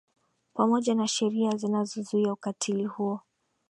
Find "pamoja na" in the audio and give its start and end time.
0.53-1.07